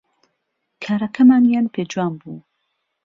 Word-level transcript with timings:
کارەکەمانیان 0.83 1.65
پێ 1.73 1.81
جوان 1.91 2.13
بوو 2.19 2.39